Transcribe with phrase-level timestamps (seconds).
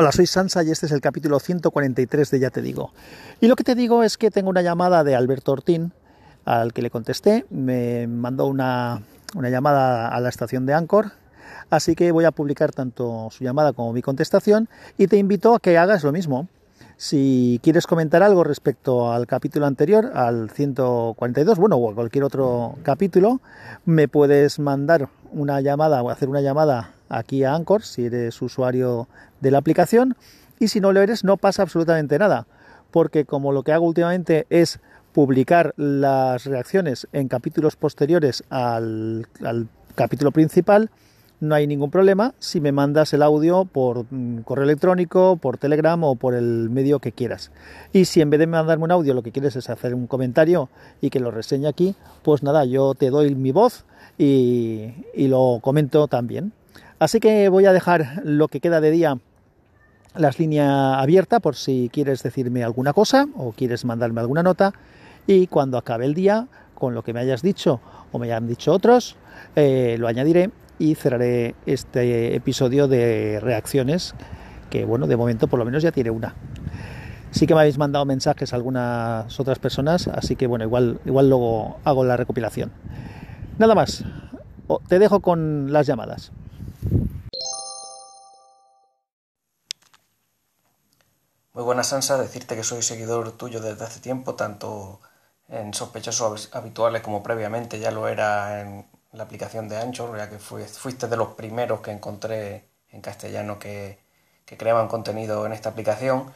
[0.00, 2.90] Hola, soy Sansa y este es el capítulo 143 de Ya te digo.
[3.38, 5.92] Y lo que te digo es que tengo una llamada de Alberto Ortín,
[6.46, 9.02] al que le contesté, me mandó una,
[9.34, 11.12] una llamada a la estación de Anchor,
[11.68, 15.60] así que voy a publicar tanto su llamada como mi contestación y te invito a
[15.60, 16.48] que hagas lo mismo.
[16.96, 22.78] Si quieres comentar algo respecto al capítulo anterior, al 142, bueno, o a cualquier otro
[22.84, 23.42] capítulo,
[23.84, 29.08] me puedes mandar una llamada o hacer una llamada aquí a Anchor si eres usuario
[29.40, 30.16] de la aplicación
[30.58, 32.46] y si no lo eres no pasa absolutamente nada
[32.90, 34.80] porque como lo que hago últimamente es
[35.12, 39.26] publicar las reacciones en capítulos posteriores al,
[39.94, 40.90] capítulo principal
[41.40, 46.02] no hay ningún problema si me mandas el audio por mm, correo electrónico, por Telegram
[46.04, 47.50] o por el medio que quieras.
[47.94, 50.68] Y si en vez de mandarme un audio lo que quieres es hacer un comentario
[51.00, 53.86] y que lo reseñe aquí, pues nada, yo te doy mi voz
[54.18, 56.52] y, y lo comento también.
[57.00, 59.18] Así que voy a dejar lo que queda de día
[60.14, 60.68] las líneas
[60.98, 64.74] abiertas por si quieres decirme alguna cosa o quieres mandarme alguna nota.
[65.26, 67.80] Y cuando acabe el día con lo que me hayas dicho
[68.12, 69.16] o me hayan dicho otros
[69.56, 74.14] eh, lo añadiré y cerraré este episodio de reacciones
[74.68, 76.34] que bueno de momento por lo menos ya tiene una.
[77.30, 81.30] Sí que me habéis mandado mensajes a algunas otras personas así que bueno igual igual
[81.30, 82.70] luego hago la recopilación.
[83.58, 84.04] Nada más.
[84.86, 86.30] Te dejo con las llamadas
[91.52, 95.00] Muy buena Sansa, decirte que soy seguidor tuyo desde hace tiempo, tanto
[95.48, 97.80] en sospechosos habituales como previamente.
[97.80, 101.90] Ya lo era en la aplicación de Anchor, ya que fuiste de los primeros que
[101.90, 103.98] encontré en castellano que,
[104.44, 106.32] que creaban contenido en esta aplicación.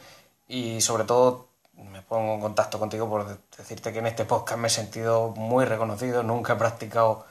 [0.47, 4.67] Y sobre todo me pongo en contacto contigo por decirte que en este podcast me
[4.67, 7.25] he sentido muy reconocido, nunca he practicado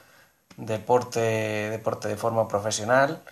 [0.57, 1.21] deporte,
[1.71, 3.23] deporte de forma profesional,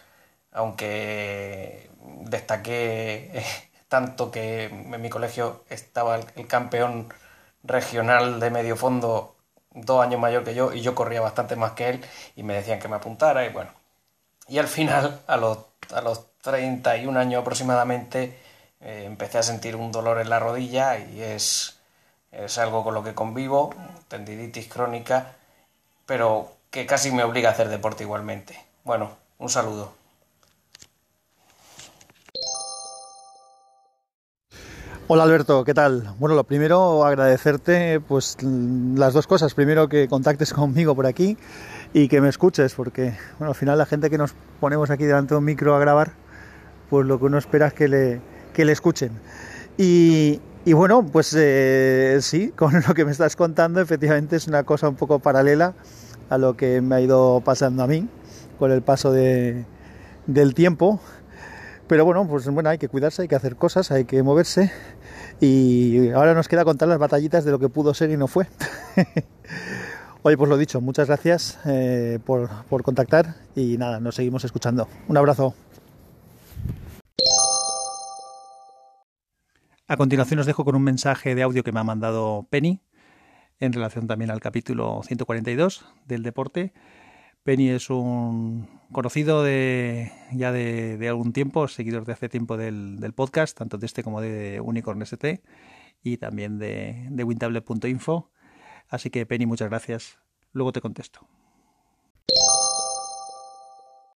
[0.52, 1.90] aunque
[2.26, 3.44] destaqué
[3.92, 7.12] tanto que en mi colegio estaba el, campeón
[7.62, 9.36] regional de medio fondo
[9.74, 12.04] dos años mayor que yo y yo corría bastante más que él
[12.34, 13.70] y me decían que me apuntara y bueno.
[14.48, 15.58] Y al final, a los,
[15.92, 18.38] a los 31 años aproximadamente,
[18.80, 21.78] eh, empecé a sentir un dolor en la rodilla y es,
[22.30, 23.74] es algo con lo que convivo,
[24.08, 25.36] tendinitis crónica,
[26.06, 28.58] pero que casi me obliga a hacer deporte igualmente.
[28.84, 30.01] Bueno, un saludo.
[35.14, 36.14] Hola Alberto, ¿qué tal?
[36.18, 39.52] Bueno, lo primero agradecerte pues las dos cosas.
[39.52, 41.36] Primero que contactes conmigo por aquí
[41.92, 45.34] y que me escuches, porque bueno, al final la gente que nos ponemos aquí delante
[45.34, 46.12] de un micro a grabar,
[46.88, 48.22] pues lo que uno espera es que le,
[48.54, 49.12] que le escuchen.
[49.76, 54.62] Y, y bueno, pues eh, sí, con lo que me estás contando, efectivamente es una
[54.62, 55.74] cosa un poco paralela
[56.30, 58.08] a lo que me ha ido pasando a mí
[58.58, 59.66] con el paso de,
[60.26, 61.00] del tiempo.
[61.86, 64.72] Pero bueno, pues bueno, hay que cuidarse, hay que hacer cosas, hay que moverse.
[65.44, 68.46] Y ahora nos queda contar las batallitas de lo que pudo ser y no fue.
[70.22, 74.86] Oye, pues lo dicho, muchas gracias eh, por, por contactar y nada, nos seguimos escuchando.
[75.08, 75.52] Un abrazo.
[79.88, 82.80] A continuación os dejo con un mensaje de audio que me ha mandado Penny
[83.58, 86.72] en relación también al capítulo 142 del deporte
[87.44, 93.58] Penny es un conocido de ya de, algún tiempo, seguidor de hace tiempo del, podcast,
[93.58, 95.42] tanto de este como de Unicorn ST
[96.04, 98.30] y también de, de Wintable.info.
[98.88, 100.18] Así que Penny, muchas gracias.
[100.52, 101.26] Luego te contesto.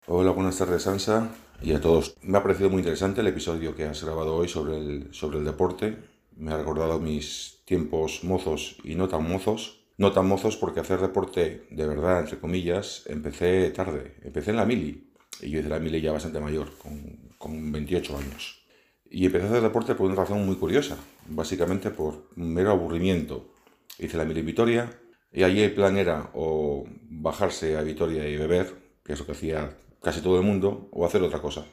[0.07, 1.29] Hola, buenas tardes Sansa
[1.63, 2.17] y a todos.
[2.21, 5.45] Me ha parecido muy interesante el episodio que has grabado hoy sobre el, sobre el
[5.45, 5.97] deporte.
[6.35, 10.99] Me ha recordado mis tiempos mozos y no tan mozos no tan mozos porque hacer
[10.99, 14.15] deporte de verdad, entre comillas, empecé tarde.
[14.23, 15.11] Empecé en la mili.
[15.41, 18.65] Y yo hice la mili ya bastante mayor, con, con 28 años.
[19.09, 20.97] Y empecé a hacer deporte por una razón muy curiosa.
[21.27, 23.53] Básicamente por mero aburrimiento.
[23.97, 24.99] Hice la mili en Vitoria.
[25.31, 28.73] Y allí el plan era o bajarse a Vitoria y beber,
[29.03, 31.65] que es lo que hacía casi todo el mundo, o hacer otra cosa.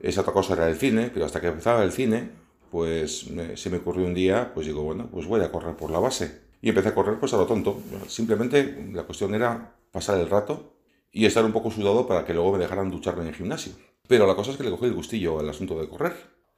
[0.00, 2.30] Esa otra cosa era el cine, pero hasta que empezaba el cine,
[2.70, 6.00] pues se me ocurrió un día, pues digo, bueno, pues voy a correr por la
[6.00, 7.82] base y empecé a correr pues a lo tonto.
[8.06, 10.76] Simplemente la cuestión era pasar el rato
[11.10, 13.72] y estar un poco sudado para que luego me dejaran ducharme en el gimnasio.
[14.08, 16.14] Pero la cosa es que le cogí el gustillo al asunto de correr.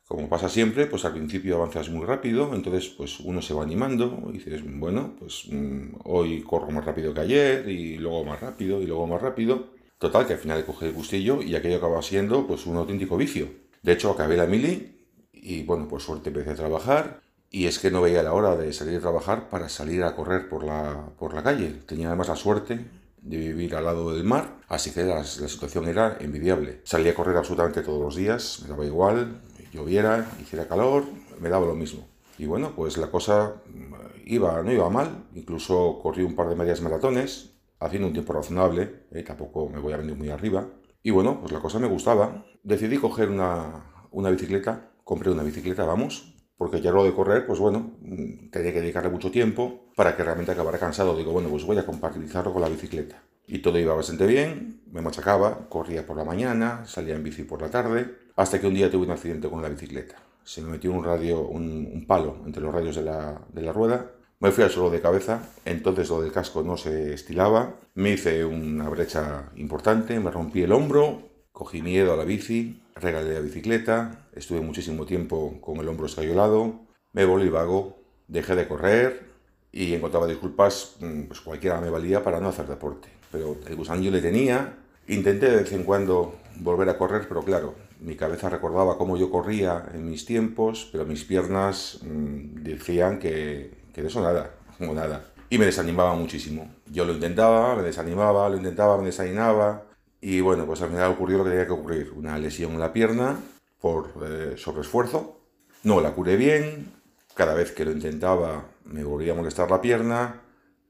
[0.07, 4.23] Como pasa siempre, pues al principio avanzas muy rápido, entonces pues uno se va animando
[4.29, 8.83] y dices, bueno, pues mm, hoy corro más rápido que ayer y luego más rápido
[8.83, 9.69] y luego más rápido.
[9.99, 13.17] Total, que al final le cogí el gustillo y aquello acaba siendo pues un auténtico
[13.17, 13.49] vicio.
[13.83, 17.24] De hecho, acabé la mili y bueno, por suerte empecé a trabajar
[17.55, 20.49] y es que no veía la hora de salir a trabajar para salir a correr
[20.49, 21.83] por la, por la calle.
[21.87, 22.85] Tenía además la suerte
[23.23, 26.81] de vivir al lado del mar, así que la, situación era envidiable.
[26.83, 29.41] Salía a correr absolutamente todos los días, me daba igual,
[29.73, 31.05] Lloviera, hiciera calor,
[31.41, 32.09] me daba lo mismo.
[32.39, 33.95] Y bueno, pues la cosa mm,
[34.27, 39.05] iba, no iba mal, incluso corrí un par de medias maratones, haciendo un tiempo razonable,
[39.13, 40.67] eh, tampoco me voy a venir muy arriba.
[41.05, 42.45] Y bueno, pues la cosa me gustaba.
[42.65, 47.59] Decidí coger una, una bicicleta, compré una bicicleta, vamos, porque ya lo de correr, pues
[47.59, 51.17] bueno, mm, tenía que dedicarle mucho tiempo para que realmente acabara cansado.
[51.17, 53.23] Digo, bueno, pues voy a compatibilizarlo con la bicicleta.
[53.47, 57.61] Y todo iba bastante bien, me machacaba, corría por la mañana, salía en bici por
[57.61, 60.17] la tarde, hasta que un día tuve un accidente con la bicicleta.
[60.45, 64.11] Se me metió un radio, un, palo entre los radios de la, de la rueda,
[64.41, 68.45] me fui al suelo de cabeza, entonces lo del casco no se estilaba, me hice
[68.45, 74.29] una brecha importante, me rompí el hombro, cogí miedo a la bici, regalé la bicicleta,
[74.35, 76.81] estuve muchísimo tiempo con el hombro escayolado,
[77.15, 77.97] me volví vago,
[78.29, 79.33] dejé de correr
[79.73, 84.13] y encontraba disculpas, mm, pues cualquiera me valía para no hacer deporte pero el gusanillo
[84.13, 84.75] le tenía.
[85.09, 89.29] Intenté de vez en cuando volver a correr, pero claro, mi cabeza recordaba cómo yo
[89.29, 94.95] corría en mis tiempos, pero mis piernas mm, decían que, que de eso nada, como
[94.95, 95.33] nada.
[95.51, 96.73] Y me desanimaba muchísimo.
[96.87, 99.83] Yo lo intentaba, me desanimaba, lo intentaba, me desanimaba.
[100.27, 102.11] Y bueno, pues al final ocurrió lo que tenía que ocurrir.
[102.17, 103.39] Una lesión en la pierna
[103.79, 105.39] por eh, sobreesfuerzo.
[105.83, 106.95] No la curé bien.
[107.35, 110.41] Cada vez que lo intentaba me volvía a molestar la pierna.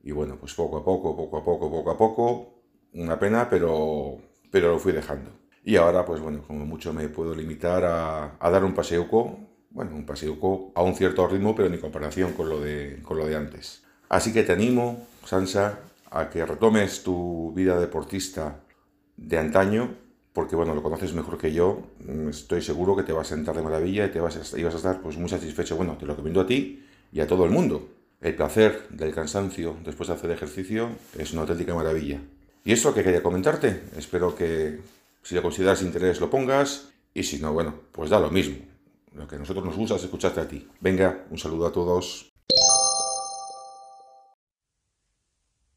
[0.04, 2.54] Y bueno, pues poco a poco, poco a poco, poco a poco,
[2.92, 4.18] una pena, pero,
[4.52, 5.32] pero lo fui dejando.
[5.64, 9.36] Y ahora, pues bueno, como mucho me puedo limitar a, a dar un paseuco,
[9.70, 13.26] bueno, un paseuco a un cierto ritmo, pero en comparación con lo, de, con lo
[13.26, 13.82] de antes.
[14.08, 15.80] Así que te animo, Sansa,
[16.12, 18.60] a que retomes tu vida deportista
[19.16, 19.94] de antaño,
[20.32, 21.82] porque bueno, lo conoces mejor que yo,
[22.28, 24.68] estoy seguro que te va a sentar de maravilla y te vas a, y a
[24.68, 25.76] estar pues muy satisfecho.
[25.76, 27.88] Bueno, te lo recomiendo a ti y a todo el mundo.
[28.20, 30.88] El placer del cansancio después de hacer ejercicio
[31.18, 32.20] es una auténtica maravilla.
[32.64, 34.80] Y eso que quería comentarte, espero que
[35.22, 38.56] si lo consideras interés lo pongas y si no, bueno, pues da lo mismo.
[39.14, 40.66] Lo que a nosotros nos gusta es escucharte a ti.
[40.80, 42.33] Venga, un saludo a todos.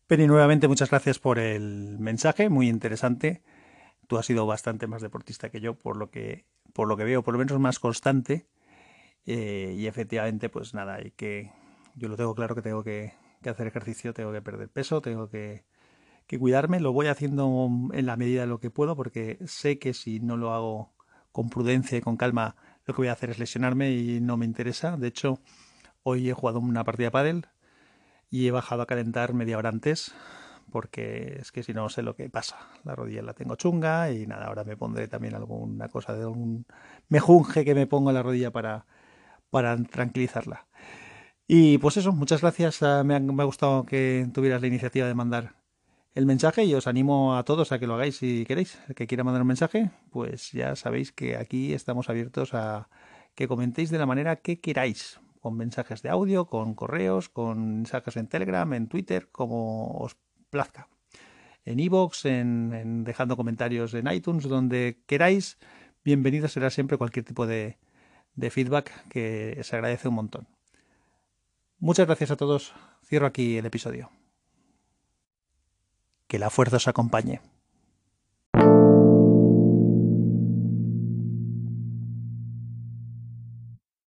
[0.07, 3.43] Penny, nuevamente muchas gracias por el mensaje, muy interesante.
[4.07, 7.23] Tú has sido bastante más deportista que yo, por lo que, por lo que veo,
[7.23, 8.47] por lo menos más constante.
[9.25, 11.51] Eh, y efectivamente, pues nada, hay que
[11.95, 13.13] yo lo tengo claro que tengo que,
[13.45, 15.65] hacer ejercicio, tengo que perder peso, tengo que,
[16.39, 16.79] cuidarme.
[16.79, 20.37] Lo voy haciendo en la medida de lo que puedo porque sé que si no
[20.37, 20.93] lo hago
[21.33, 22.55] con prudencia y con calma,
[22.85, 24.95] lo que voy a hacer es lesionarme y no me interesa.
[24.95, 25.41] De hecho,
[26.03, 27.47] hoy he jugado una partida de pádel
[28.29, 30.13] y he bajado a calentar media hora antes
[30.71, 32.57] porque es que si no sé lo que pasa.
[32.83, 36.65] La rodilla la tengo chunga y nada, ahora me pondré también alguna cosa de un
[37.09, 38.85] mejunje que me pongo en la rodilla para,
[39.49, 40.67] para tranquilizarla.
[41.47, 42.83] Y pues eso, muchas gracias.
[42.83, 45.55] Ah, me ha, me ha, gustado que tuvieras la iniciativa de mandar
[46.13, 48.79] el mensaje y os animo a todos a que lo hagáis si queréis.
[48.89, 52.89] El que quiera mandar un mensaje, pues ya sabéis que aquí estamos abiertos a
[53.35, 58.17] que comentéis de la manera que queráis, con mensajes de audio, con correos, con mensajes
[58.17, 60.17] en Telegram, en Twitter, como os
[60.49, 60.89] plazca.
[61.63, 65.57] En iVoox, en, en dejando comentarios en iTunes, donde queráis,
[66.03, 67.77] bienvenido será siempre cualquier tipo de,
[68.35, 70.49] de feedback que se agradece un montón.
[71.79, 72.73] Muchas gracias a todos.
[73.05, 74.11] Cierro aquí el episodio.
[76.27, 77.39] Que la fuerza os acompañe.